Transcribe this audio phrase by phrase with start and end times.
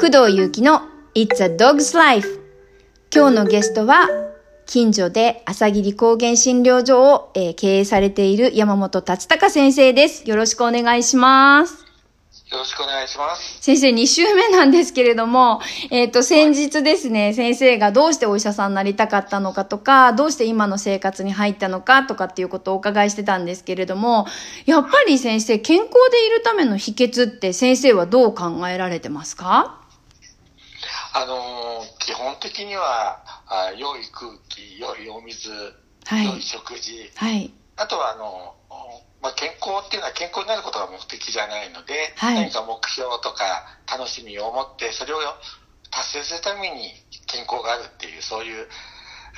[0.00, 0.82] 工藤祐樹の
[1.14, 2.40] It's a Dog's Life
[3.12, 4.08] 今日のゲストは
[4.66, 10.28] 近所で朝霧高原診療所を、え、経営されている山本達隆先生です。
[10.28, 11.87] よろしくお願いします。
[12.50, 13.58] よろしくお願いします。
[13.60, 15.60] 先生、2週目なんですけれども、
[15.90, 24.26] えっ、ー、と、先日ですね、先生がどうしてお医者さんになりたかったのかとか、どうして今の生活に入ったのかとかっていうことをお伺いしてたんですけれども、
[24.64, 29.82] やっぱり先生、健康でいるための秘訣って先生はどう考えられてますか？
[31.12, 35.50] あのー、基本的にはあ良い空気良いお水、
[36.04, 38.54] はい、良い食事、はい、あとはあの、
[39.20, 45.18] まあ、健康っていうのは健康になることが目的じゃないので、はい、何か目標とか楽しみを持ってそれを
[45.90, 46.92] 達成するために
[47.26, 48.68] 健康があるっていうそういう、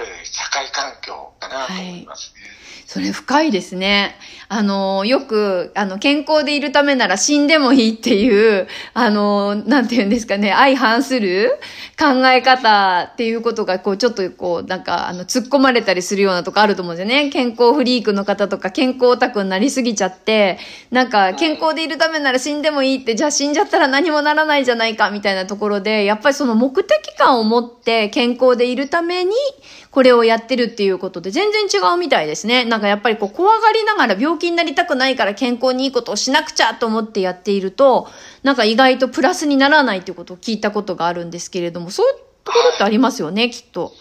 [0.01, 2.41] えー、社会環境かなと思いますね。
[2.43, 4.17] はいそれ深いですね。
[4.49, 11.61] あの、よく、あの、健康でいるためなら死んでもいいっていう、あの、なんて言うんですかね、相反する
[11.97, 17.31] 考え方っていうことが、こう、ちょっとこう、なんか、あの、突っ込まれたりするようなとこあると思うんですよね。
[17.31, 20.59] 健康フリークの方とか、健康オタクになりすぎちゃって、
[20.91, 29.31] なんか、健康でいるためなら死んでもいいって、じゃあ死んじゃったら何もならないじゃないか、みたいなところで、やっぱりその目的感を持って健康でいるために、
[29.91, 32.65] これをやってるっていうことで全然違うみたいですね。
[32.65, 38.09] なんかやっぱりこう怖がりながら病気になりたくないから健康にいいことをしなくちゃと思ってやっていると、
[38.43, 43.93] なんか意外とプラスにならないっていうことを聞いたことがあるんですけれども、そういうところってありますよね、はい、きっと。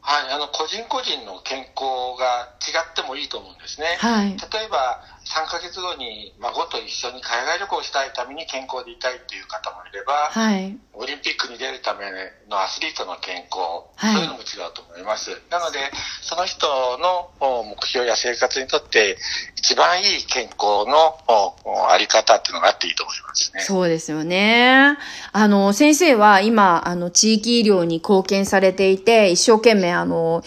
[0.00, 3.96] はい、あの、個人個人の健康が違ってもいいと思うんですね。
[3.98, 4.28] はい。
[4.28, 12.06] 例えば、3ヶ月後に孫と一緒に海外旅行したいために健康でいたいっていう方もいれば、はい、オリンピックに出るため
[12.48, 15.30] のアスリートの健康、はい、そういうのも違うと思います。
[15.50, 15.78] なので、
[16.22, 16.66] その人
[16.98, 19.18] の目標や生活にとって
[19.56, 21.18] 一番いい健康の
[21.90, 23.60] あり方っていうのがあっていいと思いますね。
[23.62, 24.96] そうですよね。
[25.32, 30.44] あの、先生は今、あの、地域医療に貢献されていて、一生懸命、あの、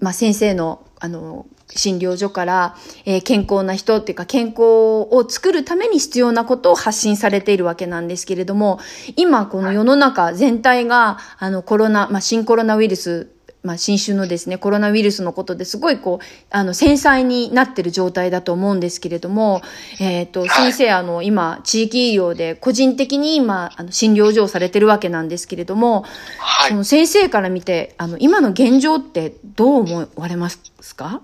[0.00, 1.46] まあ、先生の、あの、
[1.76, 8.80] 診療所から、えー、健康な人っていうか健康を作るために必要なことを発信されているわけなんですけれども、
[9.16, 13.28] 今この世の中全体が、あのコロナ、まあ、新コロナウイルス
[13.62, 19.62] まあ、新種のですね、コロナウイルスのことですごいこう、あの、繊細になってる状態だと思うんですけれども、
[20.00, 26.04] えっ、ー、と、先生、あの、今、地域医療で個人的に今、あの、診療所をされてるわけなんですけれども、
[26.38, 30.60] はい、その先生から見て、あの、今の現状ってどう思われます
[30.96, 31.22] か？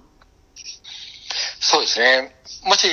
[1.60, 2.34] そうですね。
[2.64, 2.88] もし、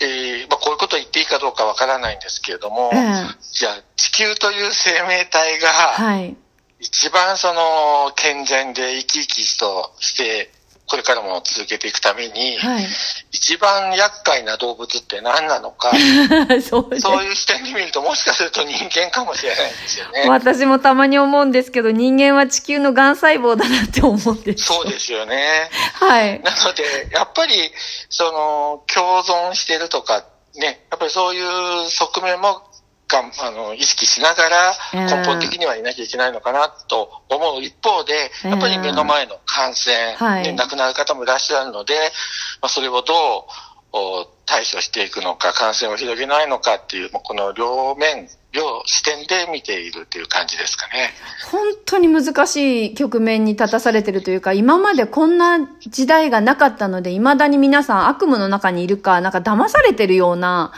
[0.00, 6.36] えー、まあ、こういうことを言っていいかどうかわからないんですけれども、うん、じゃあ、地球という生命体が、はい、
[6.80, 10.50] 一番その健全で生き生きとして
[10.92, 12.86] これからも続けていくために、はい、
[13.32, 15.90] 一番厄介な動物って何なのか
[16.68, 20.26] そうそういう視点で見るともしかすると人間かもしれないんですよね。
[20.28, 25.70] 私もたまに思うんですけど人間は地球の癌細胞だなって思ってそうですよね。
[25.94, 26.40] はい。
[26.42, 27.72] なので、やっぱり、
[28.10, 30.26] その、共存してるとか、
[30.56, 31.40] ね、やっぱりそうい
[31.86, 32.62] う側面も
[33.12, 37.62] があの意識しながら根本的にはいなきゃいけないのかなと思う。
[37.62, 41.94] 一方で、やっぱり目の前の感染で亡くなる方もいらっしゃるので、
[42.60, 43.46] まあ、それをど
[43.92, 51.10] う対処していくのか、感染を広げないのかっていう、この両面、両視点で見ているという感じですかね。
[51.50, 60.72] 本当に難しい局面に立たされてるというか、今までこんな時代がなかったので、未だに皆さん悪夢の中にいるか、なんか騙されてるような、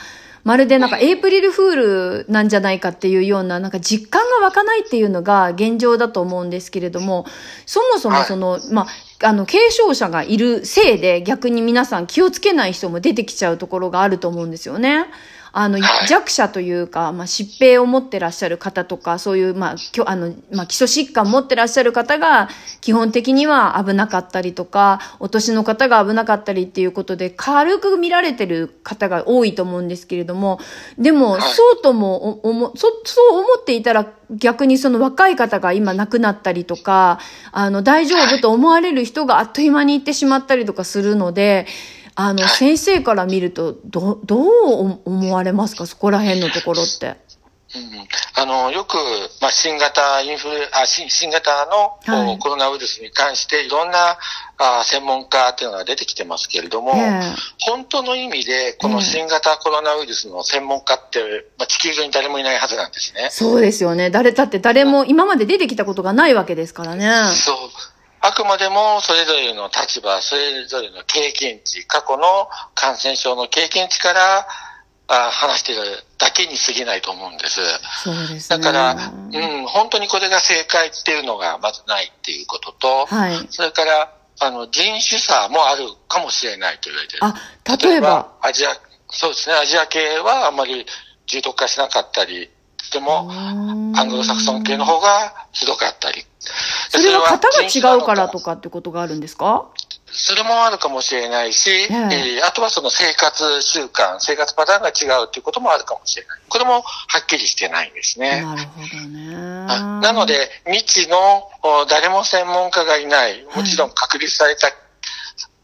[0.44, 7.25] まるでなんかエイプリルフールなんじゃないかっていうような、なんか実感が湧かないっていうのが現状だと思うんですけれども、
[7.65, 8.87] そもそもその、ま
[9.22, 15.06] あ、あの、継承者がいるせいで逆に皆さん気をつけない人も出てきちゃうところがあると思うんですよね。
[15.56, 15.78] あの、
[16.09, 22.48] 弱者というか、まあ、疾病を持ってらっしゃる方とか、そういう、まあ、きょあの、まあ、基礎疾患持ってらっしゃる方が、
[22.81, 30.59] 基本的には危なかったりとか、お年の方が危なかったりっていうことで、軽く見られてる方が多いと思うんですけれども、
[30.98, 37.20] でも、そうともおも、そ、そう思っていたら、逆にその若い方が今亡くなったりとか、
[37.52, 41.69] あの、大丈夫と思われる人があっという間に行ってしまったりとかするので、
[42.16, 45.87] あの、先生から見ると、ど、どう思われますか？
[45.87, 47.16] そこら辺のところって。
[47.76, 48.06] うん、
[48.40, 48.94] あの、よく、
[49.40, 54.16] まあ、新型インフル、あ、新、新型の、はい、コロナウイルスに関していろんな
[54.58, 56.93] あ専門家っていうのが出てきてますけれども、
[57.58, 61.19] 本当の意味で、この新型コロナウイルスの専門家って、
[61.58, 63.28] まあ、地球上に誰もいないはずなんですね。
[63.32, 64.08] そうですよね。
[64.08, 67.11] 誰、だって誰も今まで出てきたことがないわけですからね。
[67.34, 67.56] そう。
[68.26, 74.47] あくまでもそれぞれの立場、それぞれの経験値、過去の感染症の経験値から、
[75.06, 75.82] あ話している
[76.17, 77.61] だけに過ぎないと思うんです。
[78.03, 78.59] そうですね。
[78.59, 83.47] だから、うん、本当にこれが正解っていうのがまずないっていうことと、はい。
[83.50, 84.11] それから、
[84.41, 87.25] あの、人種差もあるかもしれないと言われてる。
[87.26, 87.35] あ、
[87.76, 88.32] 例えば。
[88.41, 88.71] アジア、
[89.11, 90.87] そうですね、アジア系はあんまり
[91.26, 92.49] 重篤化しなかったり、
[92.91, 93.53] でも、ア
[94.05, 96.25] ングロサクソン系の方がひどかったり。
[96.90, 98.44] それは型が違うからとか。
[98.44, 99.64] かってことがあるんですか？
[100.16, 106.40] それもあるかもしれないし、えーあとはその生活習慣、生活パターンが違うっていうこともあるかもしれない。
[106.48, 106.82] これもは
[107.20, 108.42] っきりしてないんですね。
[108.42, 109.34] なるほどね。
[109.69, 114.69] あなので、未知のお誰も専門家がいない、もちろん確立された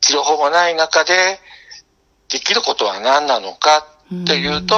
[0.01, 1.39] 治療法もない中で、
[2.29, 3.87] できることは何なのか
[4.27, 4.75] というと、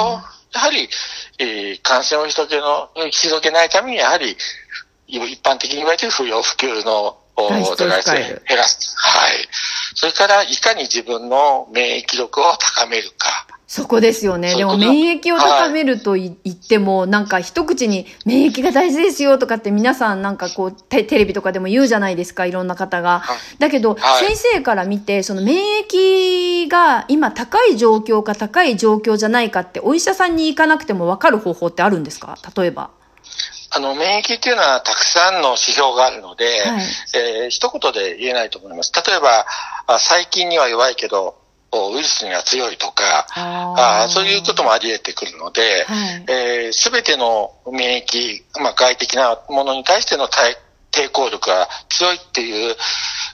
[0.53, 0.87] やはり、
[1.39, 4.37] えー感染を広げの広げないために、やはり、
[5.17, 8.95] 一般的に言われている不要不急のお外出を減らす。
[8.97, 9.47] はい。
[9.95, 13.47] それから、いかに自分の免疫力を高めるか。
[13.65, 14.55] そこですよね。
[14.55, 23.37] でも免疫を高めるとい言っても、なんか一口に免疫が大事ですよとかって皆さんなんかこうテテレビとかでも言うじゃないですか、いろんな方がはい。
[23.57, 32.37] だけど、はい先生から見て、その免疫が今高い状況か高い状況じゃないかってお医者さんに行かなくても分かる方法ってあるんですか？
[32.55, 32.91] 例えば。
[33.75, 36.85] あの、免疫っていうのはたくさんの指標があるので、はい
[37.15, 38.91] えー一言で言えないと思います。
[38.93, 39.45] 例えば、
[39.87, 41.35] あ細菌には弱いけど、
[41.71, 50.55] おウイルスには強いとか、ああそういうこともあり得てくるので、はいえすべての免疫、まあ、外的なものに対しての対
[50.91, 52.75] 抵抗力が強いっていうう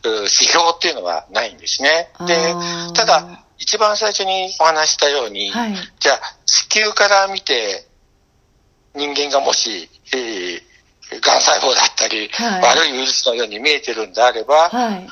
[0.03, 2.09] 指標っていうのはないんですね。
[2.25, 2.55] で
[2.93, 5.75] ただ、一番最初にお話ししたように、はい。
[5.99, 7.85] じゃあ、子宮から見て、
[8.95, 15.07] 人間がもし、えー、癌細胞だったり、はい悪いウイルスのように見えてるんであれば、はい。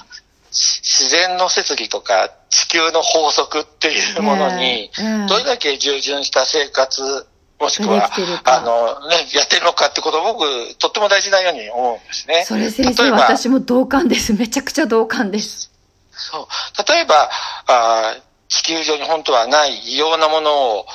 [0.52, 4.90] し自然の摂理とか地球の法則っていうものに
[5.28, 7.28] どれだけ従順した生活、
[7.60, 8.10] もしくでは
[8.46, 12.44] あの、ね、やってるのかってことを僕、とっても大事なように思うんですね。
[12.46, 14.34] それ先生、私も同感です。
[14.34, 15.72] めちゃくちゃ同感です。
[16.12, 16.92] そう。
[16.92, 17.30] 例えば、
[17.68, 20.86] あー地球上に本当はない異様なものを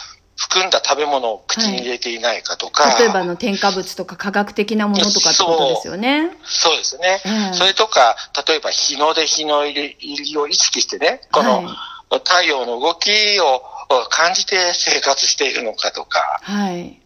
[0.42, 6.36] 含んだ食べ物を口に入れていないかとか、例えばあの添加物とか化学的なものとかってことですよね。
[6.44, 7.22] そうですね。
[7.24, 8.16] ええそれとか、
[8.46, 11.76] 例えば日の出日の入りを意識してね、このはい
[12.20, 13.10] 太陽の動き
[13.40, 13.62] を
[14.10, 17.00] 感じて生活しているのかとか、はい。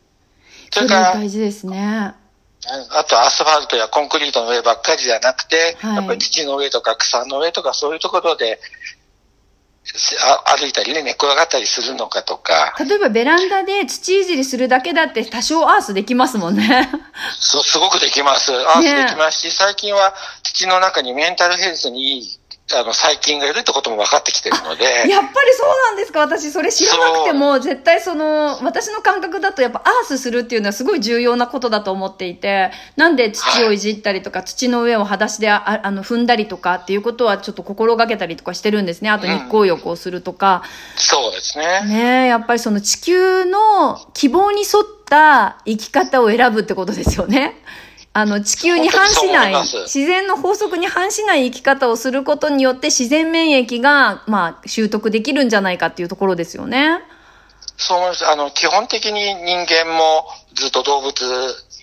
[0.73, 2.15] それから、大事ですね。
[2.91, 8.59] あとアスファルトやコンクリートの上ばっかりじゃなくて、はいやっぱり土の上とか草の上とかそういうところで、
[10.59, 16.91] 歩いたりね、寝っ転がったりするのかとか、例えばベランダで土いじりするだけだって多少アースできますもんね。
[17.39, 18.53] そうすごくできます。
[18.53, 22.39] アースできますし、最近は土の中にメンタルヘルスにいい
[22.75, 26.21] あの細菌がいるってことも分かってきてるので、 やっぱりそうなんですか？
[26.21, 39.11] 私それ知らなくても絶対その私の感覚だとやっぱアースするっていうのはすごい重要なことだと思っていてなんで土をいじったりとか、土の上を裸足でああの踏んだりとかっていうことはちょっと心がけたりとかしてるんですね。
[39.11, 40.63] あと日光浴をするとか、
[40.97, 41.83] そうですね。
[41.85, 47.63] ねえやっぱりその地球の希望に沿った生き方を選ぶってことですよね。
[48.19, 57.01] あの地球に反しない自然の法則に反しない生き方をすることによって自然免疫がまあ習得できるんじゃないかっていうところですよね。
[57.77, 58.27] そう思います。
[58.27, 60.25] あの、基本的に人間も
[60.55, 61.13] ずっと動物、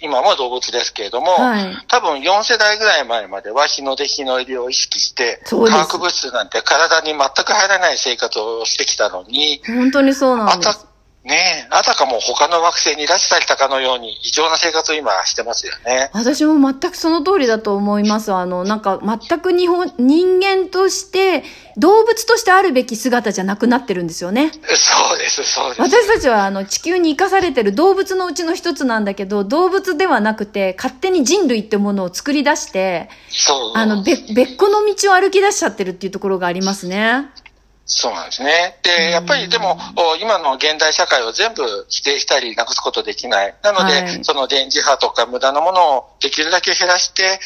[0.01, 10.87] 今も動物ですけれども、はい多分4世代ぐらい前までは日の出日の入りを意識して、化学物質なんて体に全く入らない生活をしてきたのに、本当にそうなんです。、
[11.23, 16.09] ねえ、あたかも他の惑星に拉致されたかのように異常な生活を今してますよね。
[16.11, 18.33] 私も全くその通りだと思います。
[18.33, 21.45] あの、なんか全く日本、人間として、
[21.77, 24.51] 動物としてあるべき姿じゃなくなってるんですよね。
[24.51, 25.81] そうです、そうです。
[25.81, 33.77] 私たちはあの地球に生かされてる動物のうちの一つなんだけど、動物ではなくて、勝手に人類ってものを作り出して、そう。
[33.77, 37.31] あの、べ別個の道を歩き出しちゃってるっていうところがありますね。
[37.85, 38.79] そうなんですね。
[38.81, 43.55] で、やっぱりでも、お今の現代社会を全部否定したりなくすことできない。
[43.61, 47.39] なので、はいその電磁波とか無駄なものをできるだけ減らして、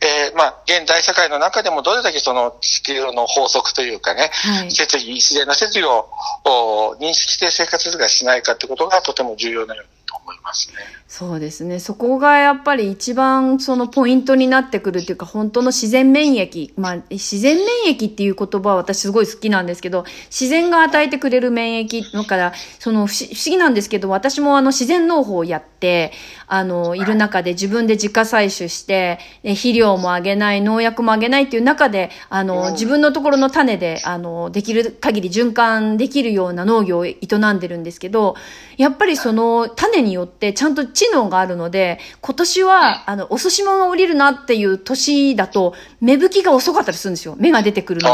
[0.00, 4.70] えーまあ、現代社会の中でもどれだけその地球の法則というかね、はい。
[4.72, 6.08] 設備、自然な設備を
[6.44, 10.03] お認識して生活がしないかってことがとても重要なように
[10.44, 10.74] ますね。
[11.08, 11.78] そうですね。
[11.78, 16.72] そこがやっぱり一番そのポイントになってくるっていうか、本当の自然免疫。
[16.76, 26.12] まあ、自然免疫っていう言葉は私すごい好きなんですけど、自然が与えてくれる免疫のから、その不思議なんですけど、私もあの自然農法をやって、
[26.46, 37.16] あの、いる中で自分で自家採取して、肥料もあげない、農薬もあげないっていう中で、あの、自分のところの種で、あの、できる限り循環できるような農業を営
[37.52, 38.34] んでるんですけど、
[38.76, 47.36] やっぱりその種によってちゃんと知能があるので、今年は、あの、お寿司もが降りるなっていう年だと、芽吹きが遅かったりするんですよ。
[47.38, 48.10] 芽が出てくるの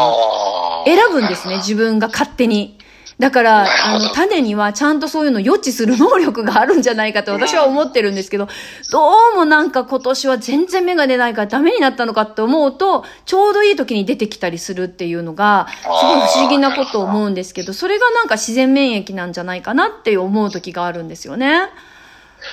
[0.86, 0.94] に。
[0.94, 2.78] 選ぶんですね、自分が勝手に。
[3.20, 8.48] だから、あの、種にはちゃんとそういうの予知する能力があるんじゃないかと私は思ってるんですけど、
[8.90, 21.68] どうもなんか今年は全然芽が出ないからダメになったのかって思うと、ちょうどいい時に出てきたりするっていうのが、すごい不思議なことを思うんですけど、それがなんか自然免疫なんじゃないかなって思う時があるんですよね。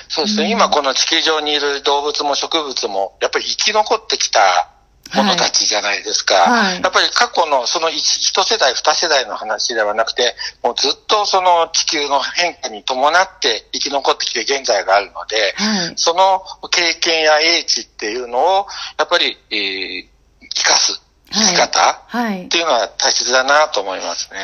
[0.08, 4.40] そうですね、うん、今この地球上にいる動物も植物も、やっぱり生き残ってきた
[5.14, 6.34] 者たちじゃないですか。
[6.34, 8.02] はい、やっぱり過去のその一
[8.44, 18.66] 世代、二世代の話ではなくて、もうずっとその地球の変化に伴って生き残ってきて現在があるので、はい、その経験や英知っていうのを、
[18.98, 20.06] やっぱり、えー、
[20.54, 24.40] 生かす生き方、はい、っていうのは大切だなと思いますね。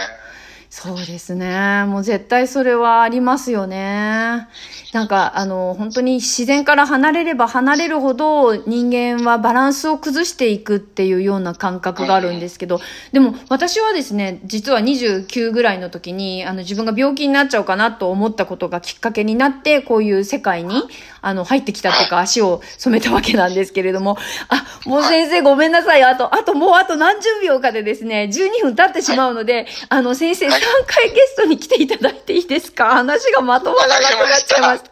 [0.76, 1.84] そうですね。
[1.86, 4.48] もう絶対それはありますよね。
[4.92, 12.80] なんか、あの、本当に自然から離れれば離れるほど人間はバランスを崩していくっていうような感覚があるんですけど、
[13.12, 20.82] でも私はですね、実は29ぐらいの時に、あの、自分が病気になっちゃうかなと思ったことがきっかけになって、こういう世界に、
[21.22, 26.02] あの、入ってきたっていうか足を染めたわけなんですけれども、あ、もう先生ごめんなさい。
[26.02, 30.48] あと、あともうあと何十秒かでですね、12分経ってしまうので、あの、先生、
[30.87, 32.90] 回ゲストに来ていただいていいですか？
[32.90, 34.90] 話がまとまらなくなっちゃいました。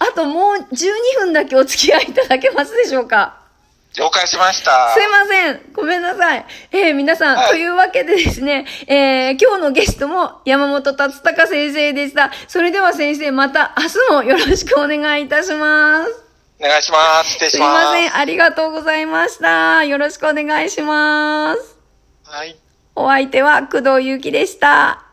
[0.00, 3.36] あともう12分だけお付き合いいただけますでしょうか？
[3.96, 4.94] 了解しました。
[4.94, 5.60] すいません。
[5.72, 6.46] ごめんなさい。
[6.70, 12.30] えー、皆さん、はい、というわけでですね、えー、今日のゲストも山本達隆先生でした。
[12.46, 16.24] それでは先生、また明日もよろしくお願いいたします。
[16.60, 17.30] お願いします。
[17.32, 17.80] 失礼します。
[17.80, 18.16] すいません。
[18.16, 19.82] ありがとうございました。
[19.84, 21.76] よろしくお願いします。
[22.24, 22.56] はい。
[22.94, 25.07] お相手は工藤ゆうきでした。